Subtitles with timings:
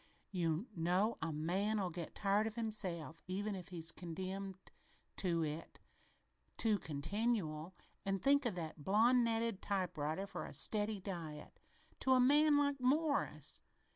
[0.31, 4.55] "You know a man'll get tired of himself, even, if he's condemned
[5.17, 5.77] to it
[6.57, 11.59] too continual, and think of that blondinetted typewriter for a steady diet
[11.99, 13.61] to a man like Morris!